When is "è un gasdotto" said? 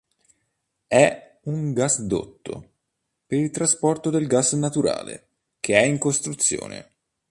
0.87-2.69